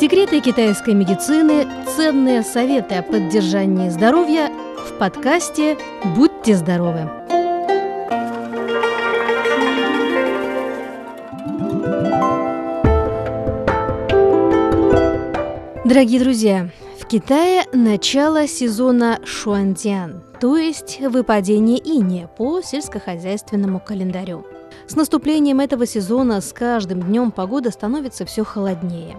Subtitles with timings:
[0.00, 5.76] Секреты китайской медицины, ценные советы о поддержании здоровья в подкасте
[6.16, 7.00] «Будьте здоровы».
[15.84, 24.46] Дорогие друзья, в Китае начало сезона Шуандиан, то есть выпадение иния по сельскохозяйственному календарю.
[24.86, 29.18] С наступлением этого сезона с каждым днем погода становится все холоднее.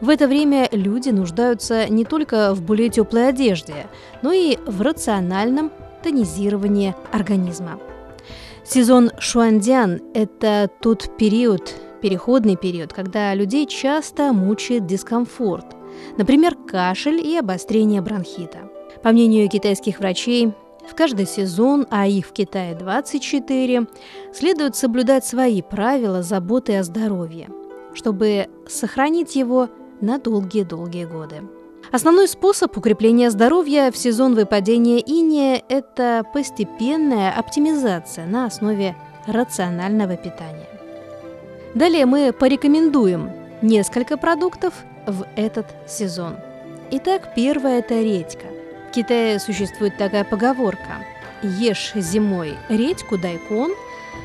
[0.00, 3.86] В это время люди нуждаются не только в более теплой одежде,
[4.22, 5.70] но и в рациональном
[6.02, 7.78] тонизировании организма.
[8.64, 15.66] Сезон Шуандиан– это тот период, переходный период, когда людей часто мучает дискомфорт–
[16.16, 18.70] например, кашель и обострение бронхита.
[19.02, 20.52] По мнению китайских врачей,
[20.88, 23.86] в каждый сезон, а их в Китае 24,
[24.34, 27.48] следует соблюдать свои правила заботы о здоровье,
[27.94, 29.68] чтобы сохранить его
[30.00, 31.42] на долгие-долгие годы.
[31.92, 38.96] Основной способ укрепления здоровья в сезон выпадения иния– это постепенная оптимизация на основе
[39.26, 40.68] рационального питания.
[41.74, 43.30] Далее мы порекомендуем
[43.62, 44.74] несколько продуктов
[45.06, 46.36] в этот сезон.
[46.90, 48.46] Итак, первое– это редька.
[48.88, 51.04] В Китае существует такая поговорка
[51.42, 53.72] «Ешь зимой редьку, дайкон,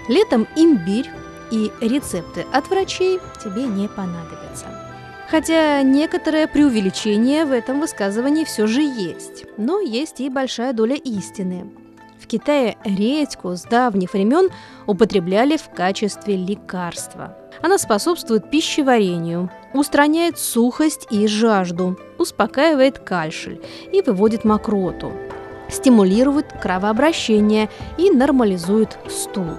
[0.07, 1.09] летом имбирь,
[1.51, 4.67] и рецепты от врачей тебе не понадобятся».
[5.29, 11.71] Хотя некоторое преувеличение в этом высказывании все же есть, но есть и большая доля истины.
[12.19, 14.49] В Китае редьку с давних времен
[14.87, 17.37] употребляли в качестве лекарства.
[17.61, 23.61] Она способствует пищеварению, устраняет сухость и жажду, успокаивает кашель
[23.91, 25.11] и выводит мокроту,
[25.69, 29.51] стимулирует кровообращение и нормализует стул.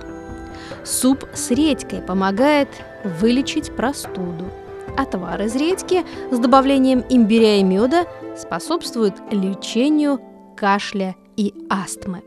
[0.85, 2.69] Суп с редькой помогает
[3.05, 4.51] вылечить простуду.
[4.97, 10.21] Отвар из редьки с добавлением имбиря и меда способствует лечению
[10.57, 12.22] кашля и астмы.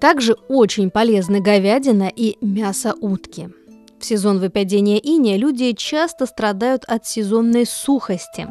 [0.00, 3.50] Также очень полезны говядина и мясо утки–
[3.98, 8.46] в сезон выпадения иния люди часто страдают от сезонной сухости,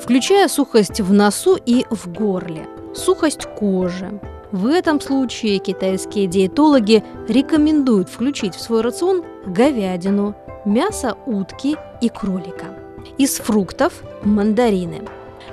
[0.00, 4.20] включая сухость в носу и в горле, сухость кожи.
[4.52, 10.34] В этом случае китайские диетологи рекомендуют включить в свой рацион говядину,
[10.64, 12.66] мясо утки и кролика.
[13.18, 15.02] Из фруктов– мандарины.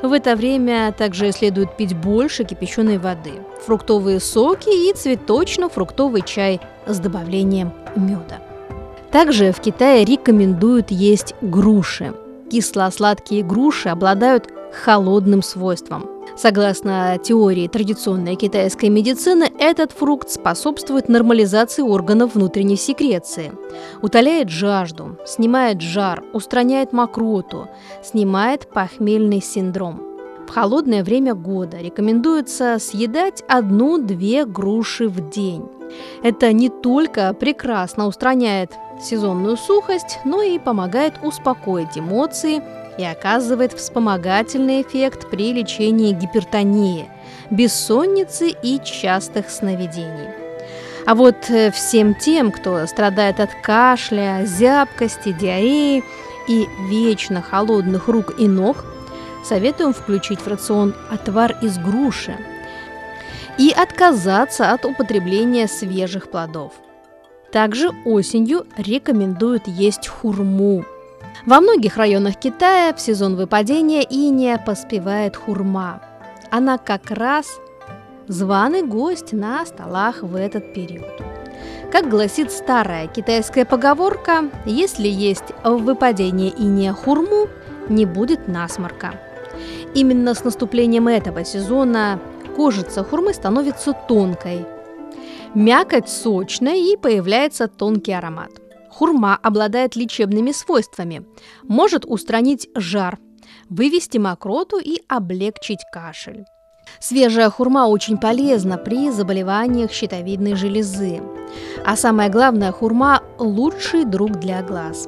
[0.01, 3.33] В это время также следует пить больше кипяченой воды,
[3.65, 8.39] фруктовые соки и цветочно-фруктовый чай с добавлением меда.
[9.11, 12.13] Также в Китае рекомендуют есть груши.
[12.51, 16.09] Кисло-сладкие груши обладают холодным свойством.
[16.35, 23.51] Согласно теории традиционной китайской медицины, этот фрукт способствует нормализации органов внутренней секреции,
[24.01, 27.67] утоляет жажду, снимает жар, устраняет мокроту,
[28.03, 30.01] снимает похмельный синдром.
[30.47, 35.65] В холодное время года рекомендуется съедать одну-две груши в день.
[36.23, 42.61] Это не только прекрасно устраняет сезонную сухость, но и помогает успокоить эмоции
[42.97, 47.09] и оказывает вспомогательный эффект при лечении гипертонии,
[47.49, 50.29] бессонницы и частых сновидений.
[51.05, 56.03] А вот э, всем тем, кто страдает от кашля, зябкости, диареи
[56.47, 58.85] и вечно холодных рук и ног,
[59.43, 62.37] советуем включить в рацион отвар из груши
[63.57, 66.73] и отказаться от употребления свежих плодов.
[67.51, 70.85] Также осенью рекомендуют есть хурму.
[71.45, 76.01] Во многих районах Китая в сезон выпадения иния поспевает хурма.
[76.51, 77.59] Она как раз
[78.27, 81.11] званый гость на столах в этот период.
[81.91, 87.47] Как гласит старая китайская поговорка, если есть в выпадении иния хурму,
[87.89, 89.19] не будет насморка.
[89.93, 92.19] Именно с наступлением этого сезона
[92.55, 94.65] кожица хурмы становится тонкой,
[95.53, 98.49] Мякоть сочная и появляется тонкий аромат.
[98.93, 101.25] Хурма обладает лечебными свойствами.
[101.63, 103.17] Может устранить жар,
[103.67, 106.45] вывести мокроту и облегчить кашель.
[106.99, 111.23] Свежая хурма очень полезна при заболеваниях щитовидной железы.
[111.83, 115.07] А самое главное, хурма– лучший друг для глаз.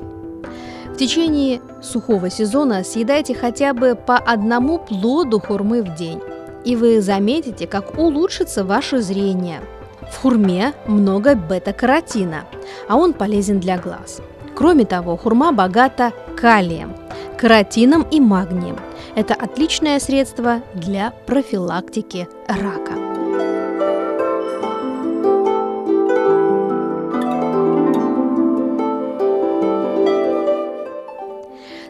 [0.87, 6.21] В течение сухого сезона съедайте хотя бы по одному плоду хурмы в день,
[6.63, 9.61] и вы заметите, как улучшится ваше зрение–
[10.11, 12.45] в хурме много бета-каротина,
[12.87, 14.21] а он полезен для глаз.
[14.55, 16.95] Кроме того, хурма богата калием,
[17.37, 18.77] каротином и магнием.
[19.15, 22.93] Это отличное средство для профилактики рака.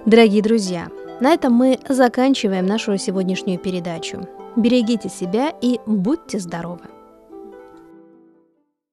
[0.05, 0.87] Дорогие друзья,
[1.19, 4.27] На этом мы заканчиваем нашу сегодняшнюю передачу.
[4.57, 6.94] Берегите себя и будьте здоровы!